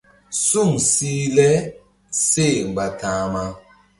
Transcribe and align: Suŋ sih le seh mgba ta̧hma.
Suŋ 0.47 0.71
sih 0.91 1.21
le 1.35 1.49
seh 2.27 2.57
mgba 2.67 2.85
ta̧hma. 2.99 3.45